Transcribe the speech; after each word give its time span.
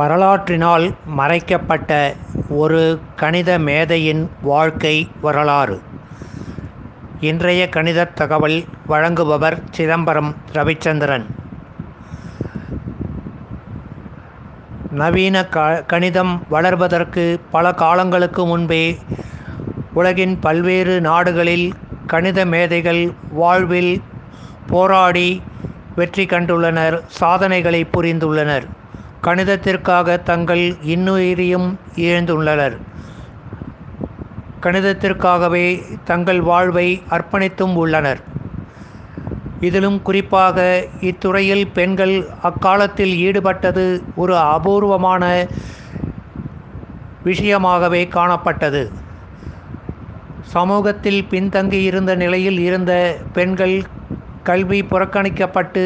வரலாற்றினால் 0.00 0.84
மறைக்கப்பட்ட 1.18 1.90
ஒரு 2.60 2.82
கணித 3.20 3.50
மேதையின் 3.68 4.22
வாழ்க்கை 4.50 4.96
வரலாறு. 5.24 5.76
இன்றைய 7.30 7.62
கணித 7.76 8.06
தகவல் 8.20 8.56
வழங்குபவர் 8.92 9.56
சிதம்பரம் 9.76 10.30
ரவிச்சந்திரன். 10.56 11.26
நவீன 15.00 15.44
க 15.56 15.66
கணிதம் 15.92 16.32
வளர்வதற்கு 16.54 17.24
பல 17.54 17.74
காலங்களுக்கு 17.82 18.44
முன்பே 18.46 18.84
உலகின் 20.00 20.34
பல்வேறு 20.46 20.96
நாடுகளில் 21.10 21.68
கணித 22.12 22.40
மேதைகள் 22.54 23.04
வாழ்வில் 23.40 23.94
போராடி 24.72 25.30
வெற்றி 25.96 26.26
கண்டுள்ளனர் 26.26 26.98
சாதனைகளை 27.20 27.82
புரிந்துள்ளனர். 27.94 28.66
கணிதத்திற்காக 29.26 30.22
தங்கள் 30.22 30.62
இன்னுயிரையும் 30.92 31.66
இழந்துள்ளனர். 31.96 32.76
கணிதத்திற்காகவே 34.62 35.66
தங்கள் 36.04 36.40
வாழ்வை 36.40 37.02
அர்ப்பணித்தும் 37.10 37.74
உள்ளனர். 37.74 38.20
இதிலும் 39.60 39.98
குறிப்பாக 40.02 40.58
இத்துறையில் 41.00 41.66
பெண்கள் 41.72 42.14
அக்காலத்தில் 42.42 43.14
ஈடுபட்டது 43.26 43.84
ஒரு 44.16 44.36
அபூர்வமான 44.36 45.24
விஷயமாகவே 47.24 48.02
காணப்பட்டது. 48.16 48.82
சமூகத்தில் 50.54 51.26
பின்தங்கி 51.30 51.80
இருந்த 51.82 52.14
நிலையில் 52.14 52.58
இருந்த 52.58 52.92
பெண்கள் 53.32 53.76
கல்வி 54.42 54.82
புறக்கணிக்கப்பட்டு 54.82 55.84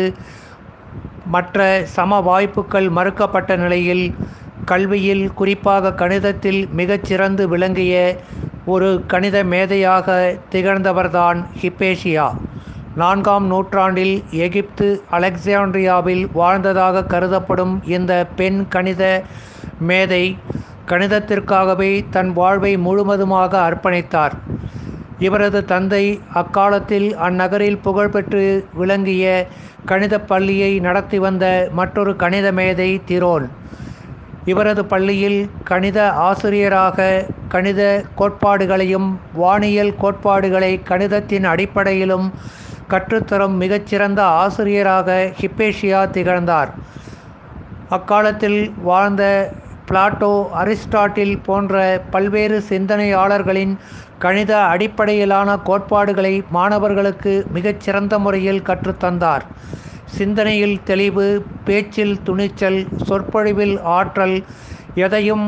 மற்ற 1.24 1.83
சம 1.84 2.20
வாய்ப்புகள் 2.20 2.88
மறுக்கப்பட்ட 2.88 3.56
நிலையில் 3.56 4.15
கல்வியில் 4.65 5.32
குறிப்பாக 5.34 5.92
கணிதத்தில் 5.92 6.68
மிகச்சிறந்து 6.76 7.48
விளங்கிய 7.48 7.95
ஒரு 8.65 9.04
கணித 9.07 9.45
மேதையாக 9.45 10.37
திகழ்ந்தவர்தான் 10.52 11.45
ஹிப்பேஷியா. 11.63 12.26
நான்காம் 12.95 13.46
நூற்றாண்டில் 13.46 14.23
எகிப்து 14.30 15.02
அலெக்சாண்ட்ரியாவில் 15.10 16.24
வாழ்ந்ததாக 16.32 17.04
கருதப்படும் 17.04 17.82
இந்த 17.87 18.26
பெண் 18.37 18.68
கணித 18.68 19.23
மேதை 19.80 20.37
கணிதத்திற்காகவே 20.88 22.04
தன் 22.10 22.32
வாழ்வை 22.32 22.76
முழுவதுமாக 22.76 23.52
அர்ப்பணித்தார். 23.68 24.35
இவரது 25.18 25.65
தந்தை 25.65 26.04
அக்காலத்தில் 26.34 27.16
அந்நகரில் 27.16 27.82
புகழ்பெற்று 27.82 28.45
விளங்கிய 28.74 29.24
கணித 29.84 30.20
பள்ளியை 30.20 30.80
நடத்தி 30.80 31.18
வந்த 31.18 31.45
மற்றொரு 31.73 32.16
கணித 32.16 32.52
மேதை 32.52 33.01
திரோன். 33.09 33.46
இவரது 34.45 34.85
பள்ளியில் 34.85 35.38
கணித 35.65 36.10
ஆசிரியராக 36.12 36.98
கணித 37.48 37.82
கோட்பாடுகளையும் 38.18 39.09
வானியல் 39.32 39.96
கோட்பாடுகளை 39.96 40.80
கணிதத்தின் 40.88 41.45
அடிப்படையிலும் 41.45 42.26
கற்றுத்தரும் 42.90 43.57
மிகச்சிறந்த 43.57 44.20
ஆசிரியராக 44.42 45.32
ஹிப்பேஷியா 45.40 46.10
திகழ்ந்தார். 46.10 46.70
அக்காலத்தில் 47.88 48.73
வாழ்ந்த 48.82 49.23
பிளாட்டோ 49.88 50.32
அரிஸ்டாட்டில் 50.54 51.37
போன்ற 51.43 51.74
பல்வேறு 52.10 52.59
சிந்தனையாளர்களின் 52.68 53.74
கணித 54.18 54.52
அடிப்படையிலான 54.65 55.57
கோட்பாடுகளை 55.63 56.35
மாணவர்களுக்கு 56.51 57.32
மிகச்சிறந்த 57.52 58.15
முறையில் 58.18 58.63
கற்றுத்தந்தார் 58.63 59.45
சிந்தனையில் 60.16 60.76
தெளிவு 60.85 61.26
பேச்சில் 61.65 62.16
துணிச்சல் 62.23 62.80
சொற்பொழிவில் 63.07 63.76
ஆற்றல் 63.91 64.37
எதையும் 64.97 65.47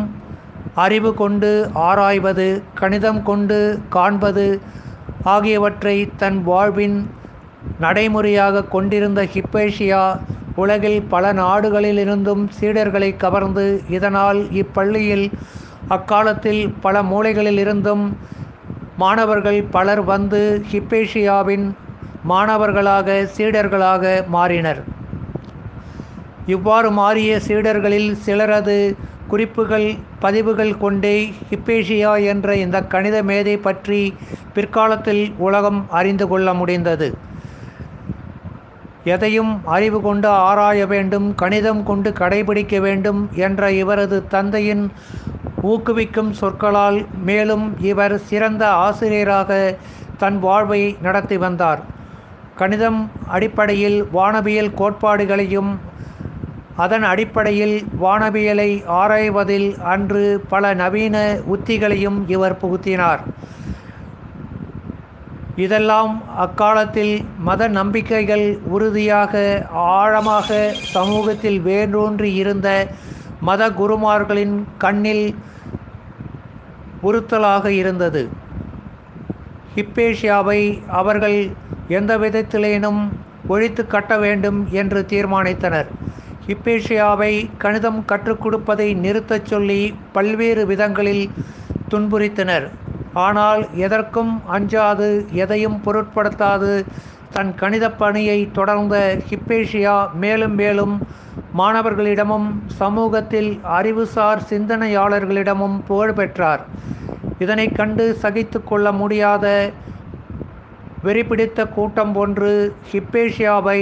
அறிவு 0.77 1.11
கொண்டு 1.15 1.51
ஆராய்வது 1.83 2.49
கணிதம் 2.75 3.21
கொண்டு 3.23 3.59
காண்பது 3.89 4.47
ஆகியவற்றை 5.27 5.97
தன் 6.17 6.41
வாழ்வின் 6.43 6.99
நடைமுறையாக 7.79 8.67
கொண்டிருந்த 8.67 9.21
ஹிப்பேஷியா 9.35 10.03
உலகில் 10.57 10.99
பல 11.13 11.33
நாடுகளிலிருந்தும் 11.43 12.45
சீடர்களை 12.59 13.11
கவர்ந்து 13.17 13.65
இதனால் 13.97 14.41
இப்பள்ளியில் 14.63 15.27
அக்காலத்தில் 15.89 16.63
பல 16.85 17.03
மூலைகளிலிருந்தும் 17.11 18.05
மாணவர்கள் 18.97 19.61
பலர் 19.71 20.03
வந்து 20.13 20.41
ஹிப்பேஷியாவின் 20.71 21.67
மாணவர்களாக 22.25 23.17
சீடர்களாக 23.37 24.05
மாறினர். 24.37 24.81
இவ்வாறு 26.55 26.89
மாறிய 27.01 27.33
சீடர்களில் 27.47 28.11
சிலரது 28.25 28.79
குறிப்புகள் 29.29 29.87
பதிவுகள் 30.21 30.75
கொண்டே 30.79 31.17
ஹிப்பேஷியா 31.51 32.13
என்ற 32.33 32.49
இந்த 32.57 32.79
கணித 32.93 33.17
மேதை 33.31 33.57
பற்றி 33.59 34.01
பிற்காலத்தில் 34.55 35.25
உலகம் 35.47 35.81
அறிந்து 35.99 36.27
கொள்ள 36.29 36.55
முடிந்தது. 36.55 37.09
எதையும் 39.15 39.53
அறிவு 39.75 39.99
கொண்டு 40.01 40.29
ஆராய 40.49 40.87
வேண்டும் 40.87 41.35
கணிதம் 41.35 41.83
கொண்டு 41.83 42.11
கடைபிடிக்க 42.21 42.77
வேண்டும் 42.81 43.21
என்ற 43.47 43.71
இவரது 43.73 44.19
தந்தையின் 44.29 44.85
ஊக்குவிக்கும் 45.63 46.31
சொற்களால் 46.31 46.99
மேலும் 47.29 47.67
இவர் 47.91 48.15
சிறந்த 48.29 48.63
ஆசிரியராக 48.87 49.51
தன் 50.23 50.39
வாழ்வை 50.39 50.83
நடத்தி 51.03 51.37
வந்தார். 51.37 51.81
கணிதம் 52.57 53.01
அடிப்படையில் 53.29 53.99
வானவியல் 54.17 54.73
கோட்பாடுகளையும் 54.81 55.73
அதன் 56.85 57.03
அடிப்படையில் 57.03 57.77
வானவியலை 58.03 58.71
ஆராய்வதில் 59.01 59.69
அன்று 59.93 60.25
பல 60.49 60.75
நவீன 60.75 61.17
உத்திகளையும் 61.55 62.19
இவர் 62.27 62.59
புகுத்தினார். 62.63 63.23
இதெல்லாம் 65.57 66.13
அக்காலத்தில் 66.37 67.13
மத 67.39 67.69
நம்பிக்கைகள் 67.69 68.47
உறுதியாக 68.65 69.35
ஆழமாக 69.73 70.49
சமூகத்தில் 70.93 71.61
வேரூன்றி 71.61 72.35
இருந்த 72.35 72.69
மத 73.41 73.71
குருமார்களின் 73.71 74.57
கண்ணில் 74.79 75.27
உறுத்தலாக 77.03 77.67
இருந்தது. 77.73 78.23
ஹிப்பேஷியாவை 79.77 80.61
அவர்கள் 80.91 81.39
எந்த 81.89 82.19
விதத்திலேனும் 82.19 83.01
ஒழித்து 83.49 83.87
கட்ட 83.87 84.19
வேண்டும் 84.19 84.69
என்று 84.71 85.07
தீர்மானித்தனர். 85.09 85.89
ஹிப்பேஷியாவை 86.47 87.33
கணிதம் 87.59 88.05
கற்றுக் 88.05 88.41
கொடுப்பதை 88.41 88.95
நிறுத்தச் 88.95 89.45
சொல்லி 89.45 89.81
பல்வேறு 90.13 90.67
விதங்களில் 90.67 91.25
துன்புறுத்தினர். 91.91 92.67
ஆனால் 93.25 93.63
எதற்கும் 93.85 94.33
அஞ்சாது 94.57 95.09
எதையும் 95.43 95.79
பொருட்படுத்தாது. 95.85 96.73
தன் 97.35 97.53
கணித 97.61 97.87
பணியை 98.01 98.39
தொடர்ந்த 98.59 98.97
ஹிப்பேஷியா 99.29 99.97
மேலும் 100.23 100.57
மேலும் 100.61 100.95
மாணவர்களிடமும் 101.59 102.49
சமூகத்தில் 102.81 103.51
அறிவுசார் 103.79 104.43
சிந்தனையாளர்களிடமும் 104.51 105.77
புகழ் 105.89 106.17
பெற்றார். 106.19 106.63
இதனை 107.45 107.67
கண்டு 107.79 108.05
சகித்து 108.23 108.59
கொள்ள 108.65 108.87
முடியாத 109.01 109.47
வெறிபிடித்த 111.07 111.61
கூட்டம் 111.77 112.13
ஒன்று 112.23 112.53
ஹிப்பேஷியாவை 112.91 113.81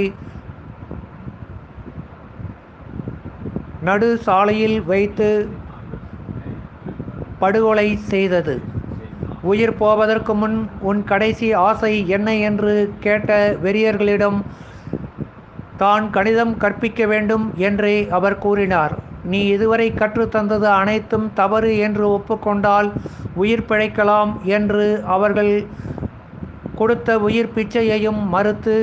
நடு 3.89 4.09
சாலையில் 4.27 4.79
வைத்து 4.91 5.29
படுகொலை 7.43 7.89
செய்தது. 8.11 8.55
உயிர் 9.51 9.79
போவதற்கு 9.79 10.33
முன் 10.35 10.59
உன் 10.91 11.01
கடைசி 11.05 11.49
ஆசை 11.69 11.93
என்ன 12.17 12.29
என்று 12.49 12.75
கேட்ட 13.01 13.31
வெறியர்களிடம் 13.65 14.39
தான் 15.77 16.05
கணிதம் 16.11 16.55
கற்பிக்க 16.57 17.07
வேண்டும் 17.13 17.47
என்றே 17.69 17.97
அவர் 18.17 18.37
கூறினார். 18.39 18.95
நீ 19.33 19.41
இதுவரை 19.47 19.89
கற்றுத்தந்தது 20.01 20.69
அனைத்தும் 20.81 21.27
தவறு 21.35 21.71
என்று 21.87 22.05
ஒப்புக்கொண்டால் 22.17 22.89
உயிர் 23.43 23.67
பிழைக்கலாம் 23.69 24.33
என்று 24.57 24.87
அவர்கள் 25.15 25.53
கொடுத்த 26.75 27.19
உயிர் 27.19 27.53
பிச்சையையும் 27.57 28.23
மறுத்து 28.35 28.77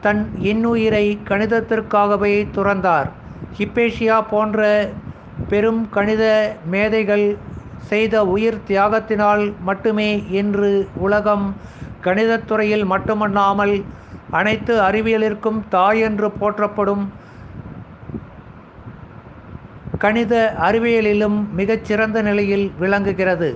தன் 0.00 0.22
இன்னுயிரை 0.50 1.06
கணிதத்திற்காகவே 1.28 2.34
துறந்தார். 2.56 3.08
ஹிப்பேஷியா 3.58 4.16
போன்ற 4.32 4.60
பெரும் 5.48 5.82
கணித 5.90 6.24
மேதைகள் 6.72 7.26
செய்த 7.90 8.14
உயிர் 8.24 8.58
தியாகத்தினால் 8.68 9.44
மட்டுமே 9.60 10.10
இன்று 10.38 10.70
உலகம் 11.06 11.46
கணிதத்துறையில் 12.02 12.86
மட்டுமல்லாமல் 12.92 13.74
அனைத்து 14.30 14.74
அறிவியலிற்கும் 14.80 15.60
தாய் 15.68 16.00
என்று 16.00 16.28
போற்றப்படும் 16.40 17.04
கணித 19.98 20.34
அறிவியலிலும் 20.68 21.38
மிகச்சிறந்த 21.52 22.18
நிலையில் 22.22 22.66
விளங்குகிறது. 22.78 23.50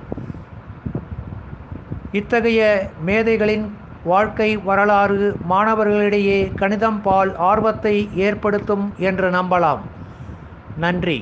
இத்தகைய 2.12 2.60
மேதைகளின் 3.06 3.66
வாழ்க்கை 4.04 4.50
வரலாறு 4.69 5.22
மாணவர்களிடையே 5.50 6.38
கணிதம் 6.54 7.00
பால் 7.02 7.32
ஆர்வத்தை 7.50 7.96
ஏற்படுத்தும் 8.26 8.86
என்று 9.08 9.31
நம்பலாம். 9.31 9.82
நன்றி. 10.76 11.19